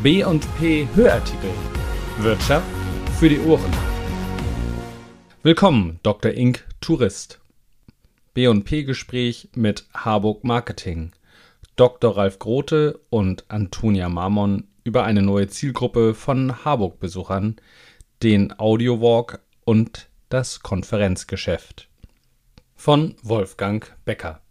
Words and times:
B&P 0.00 0.86
Hörartikel. 0.94 1.50
Wirtschaft 2.18 2.64
für 3.18 3.28
die 3.28 3.40
Ohren. 3.40 3.72
Willkommen, 5.42 5.98
Dr. 6.04 6.30
Ink 6.34 6.64
Tourist. 6.80 7.40
B&P 8.32 8.84
Gespräch 8.84 9.48
mit 9.56 9.88
Harburg 9.92 10.44
Marketing. 10.44 11.10
Dr. 11.74 12.16
Ralf 12.16 12.38
Grote 12.38 13.00
und 13.10 13.46
Antonia 13.48 14.08
Marmon 14.08 14.68
über 14.84 15.02
eine 15.02 15.20
neue 15.20 15.48
Zielgruppe 15.48 16.14
von 16.14 16.64
Harburg-Besuchern, 16.64 17.56
den 18.22 18.56
Audiowalk 18.56 19.40
und 19.64 20.08
das 20.28 20.60
Konferenzgeschäft. 20.60 21.88
Von 22.76 23.16
Wolfgang 23.24 23.92
Becker. 24.04 24.42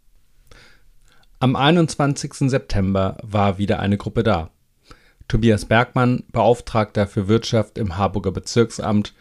Am 1.39 1.55
21. 1.55 2.49
September 2.49 3.15
war 3.23 3.57
wieder 3.57 3.79
eine 3.79 3.95
Gruppe 3.95 4.23
da. 4.23 4.51
Tobias 5.27 5.65
Bergmann, 5.65 6.23
Beauftragter 6.31 7.07
für 7.07 7.27
Wirtschaft 7.27 7.77
im 7.77 7.97
Harburger 7.97 8.31
Bezirksamt, 8.31 9.13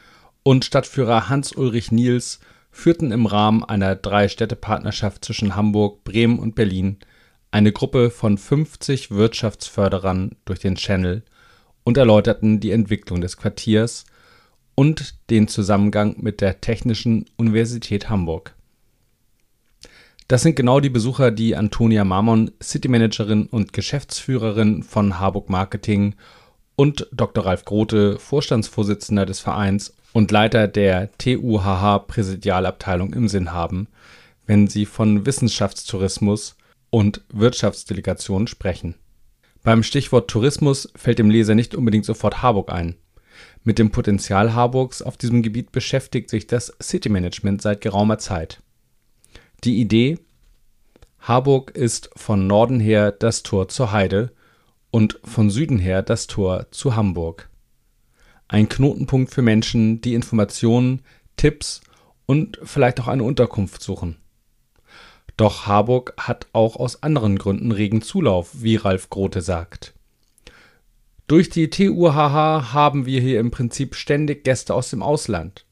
und 0.42 0.64
Stadtführer 0.64 1.28
Hans-Ulrich 1.28 1.90
Niels 1.90 2.38
führten 2.70 3.10
im 3.10 3.26
Rahmen 3.26 3.64
einer 3.64 3.96
Drei-Städte-Partnerschaft 3.96 5.24
zwischen 5.24 5.56
Hamburg, 5.56 6.04
Bremen 6.04 6.38
und 6.38 6.54
Berlin 6.54 6.98
eine 7.50 7.72
Gruppe 7.72 8.10
von 8.10 8.38
50 8.38 9.10
Wirtschaftsförderern 9.10 10.36
durch 10.44 10.58
den 10.58 10.74
Channel 10.74 11.22
und 11.84 11.96
erläuterten 11.96 12.60
die 12.60 12.70
Entwicklung 12.70 13.20
des 13.20 13.36
Quartiers 13.36 14.04
und 14.74 15.14
den 15.30 15.48
Zusammengang 15.48 16.16
mit 16.18 16.40
der 16.40 16.60
Technischen 16.60 17.24
Universität 17.36 18.10
Hamburg. 18.10 18.55
Das 20.28 20.42
sind 20.42 20.56
genau 20.56 20.80
die 20.80 20.90
Besucher, 20.90 21.30
die 21.30 21.54
Antonia 21.54 22.04
Marmon, 22.04 22.50
Citymanagerin 22.60 23.46
und 23.46 23.72
Geschäftsführerin 23.72 24.82
von 24.82 25.20
Harburg 25.20 25.48
Marketing 25.48 26.16
und 26.74 27.06
Dr. 27.12 27.46
Ralf 27.46 27.64
Grote, 27.64 28.18
Vorstandsvorsitzender 28.18 29.24
des 29.24 29.38
Vereins 29.38 29.94
und 30.12 30.32
Leiter 30.32 30.66
der 30.66 31.16
TUHH 31.18 32.06
Präsidialabteilung 32.08 33.12
im 33.12 33.28
Sinn 33.28 33.52
haben, 33.52 33.86
wenn 34.46 34.66
sie 34.66 34.84
von 34.84 35.26
Wissenschaftstourismus 35.26 36.56
und 36.90 37.20
Wirtschaftsdelegation 37.32 38.48
sprechen. 38.48 38.96
Beim 39.62 39.84
Stichwort 39.84 40.28
Tourismus 40.28 40.90
fällt 40.96 41.20
dem 41.20 41.30
Leser 41.30 41.54
nicht 41.54 41.74
unbedingt 41.76 42.04
sofort 42.04 42.42
Harburg 42.42 42.72
ein. 42.72 42.96
Mit 43.62 43.78
dem 43.78 43.90
Potenzial 43.90 44.54
Harburgs 44.54 45.02
auf 45.02 45.16
diesem 45.16 45.42
Gebiet 45.42 45.70
beschäftigt 45.70 46.30
sich 46.30 46.48
das 46.48 46.72
City 46.82 47.10
Management 47.10 47.62
seit 47.62 47.80
geraumer 47.80 48.18
Zeit. 48.18 48.60
Die 49.66 49.80
Idee: 49.80 50.20
Harburg 51.18 51.72
ist 51.72 52.10
von 52.14 52.46
Norden 52.46 52.78
her 52.78 53.10
das 53.10 53.42
Tor 53.42 53.66
zur 53.66 53.90
Heide 53.90 54.30
und 54.92 55.18
von 55.24 55.50
Süden 55.50 55.80
her 55.80 56.02
das 56.02 56.28
Tor 56.28 56.68
zu 56.70 56.94
Hamburg. 56.94 57.50
Ein 58.46 58.68
Knotenpunkt 58.68 59.34
für 59.34 59.42
Menschen, 59.42 60.00
die 60.00 60.14
Informationen, 60.14 61.02
Tipps 61.36 61.80
und 62.26 62.60
vielleicht 62.62 63.00
auch 63.00 63.08
eine 63.08 63.24
Unterkunft 63.24 63.82
suchen. 63.82 64.18
Doch 65.36 65.66
Harburg 65.66 66.14
hat 66.16 66.46
auch 66.52 66.76
aus 66.76 67.02
anderen 67.02 67.36
Gründen 67.36 67.72
regen 67.72 68.02
Zulauf, 68.02 68.62
wie 68.62 68.76
Ralf 68.76 69.10
Grote 69.10 69.40
sagt. 69.40 69.94
Durch 71.26 71.50
die 71.50 71.70
TUHH 71.70 72.72
haben 72.72 73.04
wir 73.04 73.20
hier 73.20 73.40
im 73.40 73.50
Prinzip 73.50 73.96
ständig 73.96 74.44
Gäste 74.44 74.74
aus 74.74 74.90
dem 74.90 75.02
Ausland. 75.02 75.65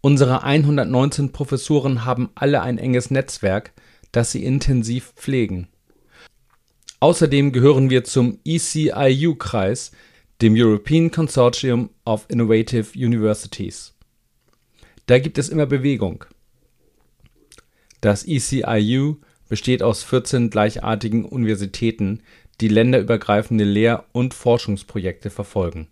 Unsere 0.00 0.44
119 0.44 1.32
Professoren 1.32 2.04
haben 2.04 2.30
alle 2.36 2.62
ein 2.62 2.78
enges 2.78 3.10
Netzwerk, 3.10 3.72
das 4.12 4.30
sie 4.30 4.44
intensiv 4.44 5.12
pflegen. 5.16 5.68
Außerdem 7.00 7.52
gehören 7.52 7.90
wir 7.90 8.04
zum 8.04 8.38
ECIU-Kreis, 8.44 9.90
dem 10.40 10.54
European 10.56 11.10
Consortium 11.10 11.90
of 12.04 12.26
Innovative 12.28 12.96
Universities. 12.96 13.94
Da 15.06 15.18
gibt 15.18 15.36
es 15.36 15.48
immer 15.48 15.66
Bewegung. 15.66 16.24
Das 18.00 18.24
ECIU 18.24 19.16
besteht 19.48 19.82
aus 19.82 20.04
14 20.04 20.50
gleichartigen 20.50 21.24
Universitäten, 21.24 22.22
die 22.60 22.68
länderübergreifende 22.68 23.64
Lehr- 23.64 24.04
und 24.12 24.32
Forschungsprojekte 24.32 25.30
verfolgen 25.30 25.88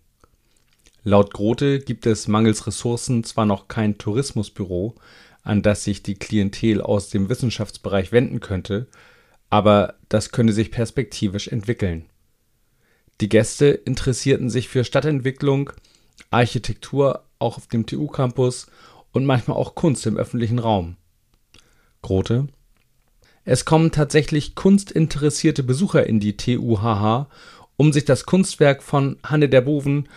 Laut 1.07 1.33
Grote 1.33 1.79
gibt 1.79 2.05
es 2.05 2.27
mangels 2.27 2.67
Ressourcen 2.67 3.23
zwar 3.23 3.45
noch 3.45 3.69
kein 3.69 3.97
Tourismusbüro, 3.97 4.95
an 5.41 5.61
das 5.61 5.85
sich 5.85 6.03
die 6.03 6.15
Klientel 6.15 6.81
aus 6.81 7.07
dem 7.07 7.29
Wissenschaftsbereich 7.29 8.11
wenden 8.11 8.41
könnte, 8.41 8.87
aber 9.49 9.93
das 10.09 10.33
könne 10.33 10.51
sich 10.51 10.69
perspektivisch 10.69 11.47
entwickeln. 11.47 12.07
Die 13.21 13.29
Gäste 13.29 13.67
interessierten 13.67 14.49
sich 14.49 14.67
für 14.67 14.83
Stadtentwicklung, 14.83 15.69
Architektur 16.29 17.23
auch 17.39 17.55
auf 17.55 17.67
dem 17.67 17.85
TU-Campus 17.85 18.67
und 19.13 19.25
manchmal 19.25 19.55
auch 19.55 19.75
Kunst 19.75 20.05
im 20.07 20.17
öffentlichen 20.17 20.59
Raum. 20.59 20.97
Grote 22.01 22.49
Es 23.45 23.63
kommen 23.63 23.93
tatsächlich 23.93 24.55
kunstinteressierte 24.55 25.63
Besucher 25.63 26.05
in 26.05 26.19
die 26.19 26.35
TUHH, 26.35 27.29
um 27.77 27.93
sich 27.93 28.03
das 28.03 28.25
Kunstwerk 28.25 28.83
von 28.83 29.17
Hanne 29.23 29.47
der 29.47 29.61
Boven 29.61 30.09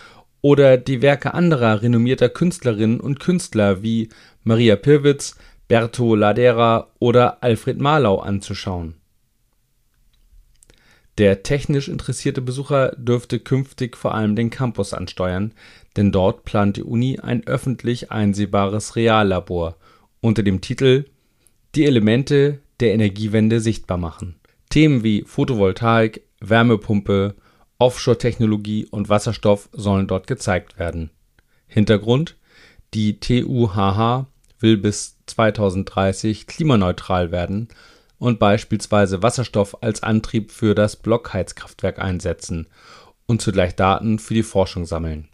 oder 0.42 0.76
die 0.76 1.02
Werke 1.02 1.34
anderer 1.34 1.82
renommierter 1.82 2.28
Künstlerinnen 2.28 3.00
und 3.00 3.20
Künstler 3.20 3.82
wie 3.82 4.08
Maria 4.42 4.76
Pirwitz, 4.76 5.36
Berto 5.68 6.14
Ladera 6.14 6.88
oder 6.98 7.42
Alfred 7.42 7.80
Marlau 7.80 8.18
anzuschauen. 8.18 8.94
Der 11.18 11.42
technisch 11.42 11.88
interessierte 11.88 12.40
Besucher 12.40 12.92
dürfte 12.96 13.40
künftig 13.40 13.96
vor 13.96 14.14
allem 14.14 14.36
den 14.36 14.48
Campus 14.48 14.94
ansteuern, 14.94 15.52
denn 15.96 16.12
dort 16.12 16.44
plant 16.44 16.78
die 16.78 16.82
Uni 16.82 17.18
ein 17.18 17.46
öffentlich 17.46 18.10
einsehbares 18.10 18.96
Reallabor 18.96 19.76
unter 20.20 20.42
dem 20.42 20.60
Titel 20.60 21.04
Die 21.74 21.84
Elemente 21.84 22.60
der 22.80 22.94
Energiewende 22.94 23.60
sichtbar 23.60 23.98
machen. 23.98 24.36
Themen 24.70 25.04
wie 25.04 25.22
Photovoltaik, 25.26 26.22
Wärmepumpe 26.40 27.34
Offshore-Technologie 27.80 28.86
und 28.90 29.08
Wasserstoff 29.08 29.70
sollen 29.72 30.06
dort 30.06 30.26
gezeigt 30.26 30.78
werden. 30.78 31.10
Hintergrund: 31.66 32.36
Die 32.92 33.18
TUHH 33.18 34.26
will 34.58 34.76
bis 34.76 35.16
2030 35.26 36.46
klimaneutral 36.46 37.32
werden 37.32 37.68
und 38.18 38.38
beispielsweise 38.38 39.22
Wasserstoff 39.22 39.82
als 39.82 40.02
Antrieb 40.02 40.52
für 40.52 40.74
das 40.74 40.96
Blockheizkraftwerk 40.96 41.98
einsetzen 41.98 42.68
und 43.26 43.40
zugleich 43.40 43.74
Daten 43.76 44.18
für 44.18 44.34
die 44.34 44.42
Forschung 44.42 44.84
sammeln. 44.84 45.28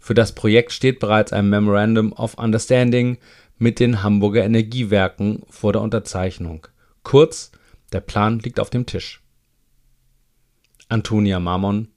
Für 0.00 0.14
das 0.14 0.34
Projekt 0.34 0.72
steht 0.72 0.98
bereits 0.98 1.32
ein 1.32 1.48
Memorandum 1.48 2.12
of 2.12 2.34
Understanding 2.34 3.18
mit 3.58 3.78
den 3.78 4.02
Hamburger 4.02 4.44
Energiewerken 4.44 5.44
vor 5.48 5.72
der 5.72 5.82
Unterzeichnung. 5.82 6.66
Kurz, 7.04 7.52
der 7.92 8.00
Plan 8.00 8.40
liegt 8.40 8.58
auf 8.58 8.70
dem 8.70 8.86
Tisch 8.86 9.23
Antonia 10.94 11.40
Marmon. 11.40 11.88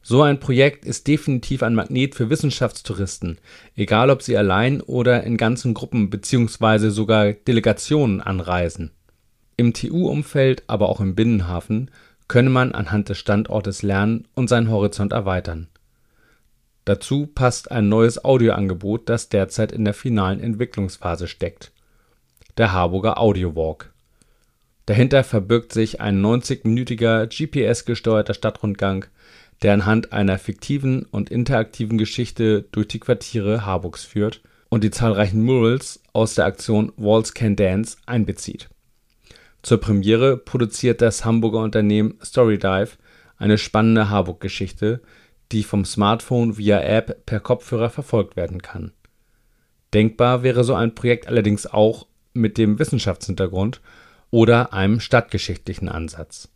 So 0.00 0.22
ein 0.22 0.40
Projekt 0.40 0.86
ist 0.86 1.06
definitiv 1.06 1.62
ein 1.62 1.74
Magnet 1.74 2.14
für 2.14 2.30
Wissenschaftstouristen, 2.30 3.36
egal 3.76 4.08
ob 4.08 4.22
sie 4.22 4.38
allein 4.38 4.80
oder 4.80 5.22
in 5.22 5.36
ganzen 5.36 5.74
Gruppen 5.74 6.08
bzw. 6.08 6.88
sogar 6.88 7.34
Delegationen 7.34 8.22
anreisen. 8.22 8.92
Im 9.58 9.74
TU-Umfeld, 9.74 10.62
aber 10.66 10.88
auch 10.88 11.02
im 11.02 11.14
Binnenhafen 11.14 11.90
könne 12.26 12.48
man 12.48 12.72
anhand 12.72 13.10
des 13.10 13.18
Standortes 13.18 13.82
lernen 13.82 14.26
und 14.34 14.48
seinen 14.48 14.70
Horizont 14.70 15.12
erweitern. 15.12 15.68
Dazu 16.86 17.26
passt 17.26 17.70
ein 17.70 17.90
neues 17.90 18.24
Audioangebot, 18.24 19.10
das 19.10 19.28
derzeit 19.28 19.72
in 19.72 19.84
der 19.84 19.94
finalen 19.94 20.40
Entwicklungsphase 20.40 21.26
steckt: 21.26 21.70
der 22.56 22.72
Harburger 22.72 23.20
Audiowalk 23.20 23.92
Dahinter 24.88 25.22
verbirgt 25.22 25.74
sich 25.74 26.00
ein 26.00 26.24
90-minütiger 26.24 27.26
GPS-gesteuerter 27.26 28.32
Stadtrundgang, 28.32 29.04
der 29.60 29.74
anhand 29.74 30.14
einer 30.14 30.38
fiktiven 30.38 31.02
und 31.10 31.28
interaktiven 31.28 31.98
Geschichte 31.98 32.62
durch 32.72 32.88
die 32.88 32.98
Quartiere 32.98 33.66
Harburgs 33.66 34.04
führt 34.04 34.40
und 34.70 34.82
die 34.82 34.90
zahlreichen 34.90 35.42
Murals 35.42 36.00
aus 36.14 36.36
der 36.36 36.46
Aktion 36.46 36.90
Walls 36.96 37.34
Can 37.34 37.54
Dance 37.54 37.98
einbezieht. 38.06 38.70
Zur 39.60 39.78
Premiere 39.78 40.38
produziert 40.38 41.02
das 41.02 41.22
Hamburger 41.22 41.58
Unternehmen 41.58 42.14
Storydive 42.24 42.92
eine 43.36 43.58
spannende 43.58 44.08
Harburg-Geschichte, 44.08 45.02
die 45.52 45.64
vom 45.64 45.84
Smartphone 45.84 46.56
via 46.56 46.80
App 46.80 47.26
per 47.26 47.40
Kopfhörer 47.40 47.90
verfolgt 47.90 48.36
werden 48.36 48.62
kann. 48.62 48.92
Denkbar 49.92 50.42
wäre 50.42 50.64
so 50.64 50.72
ein 50.72 50.94
Projekt 50.94 51.28
allerdings 51.28 51.66
auch 51.66 52.06
mit 52.32 52.56
dem 52.56 52.78
Wissenschaftshintergrund 52.78 53.82
oder 54.30 54.72
einem 54.72 55.00
stadtgeschichtlichen 55.00 55.88
Ansatz. 55.88 56.48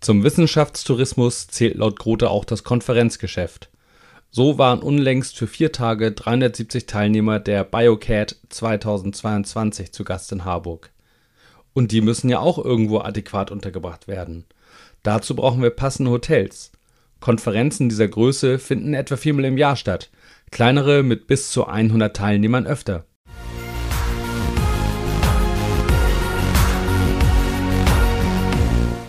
Zum 0.00 0.24
Wissenschaftstourismus 0.24 1.48
zählt 1.48 1.76
laut 1.76 1.98
Grote 1.98 2.30
auch 2.30 2.44
das 2.44 2.64
Konferenzgeschäft. 2.64 3.70
So 4.30 4.58
waren 4.58 4.80
unlängst 4.80 5.36
für 5.36 5.46
vier 5.46 5.72
Tage 5.72 6.12
370 6.12 6.86
Teilnehmer 6.86 7.38
der 7.38 7.64
BioCAD 7.64 8.36
2022 8.48 9.92
zu 9.92 10.04
Gast 10.04 10.32
in 10.32 10.44
Harburg. 10.44 10.90
Und 11.72 11.92
die 11.92 12.00
müssen 12.00 12.30
ja 12.30 12.38
auch 12.38 12.58
irgendwo 12.58 13.00
adäquat 13.00 13.50
untergebracht 13.50 14.08
werden. 14.08 14.46
Dazu 15.02 15.34
brauchen 15.34 15.62
wir 15.62 15.70
passende 15.70 16.10
Hotels. 16.10 16.72
Konferenzen 17.20 17.88
dieser 17.88 18.08
Größe 18.08 18.58
finden 18.58 18.94
etwa 18.94 19.16
viermal 19.16 19.44
im 19.44 19.58
Jahr 19.58 19.76
statt, 19.76 20.10
kleinere 20.50 21.02
mit 21.02 21.26
bis 21.26 21.50
zu 21.50 21.66
100 21.66 22.16
Teilnehmern 22.16 22.66
öfter. 22.66 23.04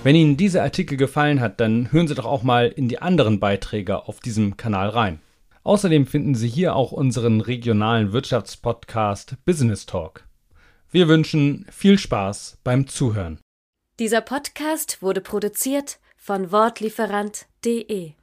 Wenn 0.03 0.15
Ihnen 0.15 0.35
dieser 0.35 0.63
Artikel 0.63 0.97
gefallen 0.97 1.41
hat, 1.41 1.59
dann 1.59 1.91
hören 1.91 2.07
Sie 2.07 2.15
doch 2.15 2.25
auch 2.25 2.41
mal 2.41 2.69
in 2.69 2.87
die 2.87 2.99
anderen 2.99 3.39
Beiträge 3.39 4.07
auf 4.07 4.19
diesem 4.19 4.57
Kanal 4.57 4.89
rein. 4.89 5.19
Außerdem 5.63 6.07
finden 6.07 6.33
Sie 6.33 6.47
hier 6.47 6.75
auch 6.75 6.91
unseren 6.91 7.39
regionalen 7.39 8.11
Wirtschaftspodcast 8.11 9.35
Business 9.45 9.85
Talk. 9.85 10.25
Wir 10.89 11.07
wünschen 11.07 11.67
viel 11.69 11.99
Spaß 11.99 12.57
beim 12.63 12.87
Zuhören. 12.87 13.37
Dieser 13.99 14.21
Podcast 14.21 15.03
wurde 15.03 15.21
produziert 15.21 15.99
von 16.17 16.51
Wortlieferant.de 16.51 18.13